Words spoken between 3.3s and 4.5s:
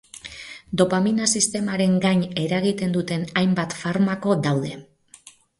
hainbat farmako